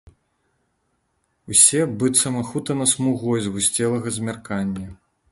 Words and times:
Усе 1.55 1.81
быццам 2.03 2.39
ахутана 2.43 2.85
смугой 2.93 3.43
згусцелага 3.49 4.15
змяркання. 4.17 4.87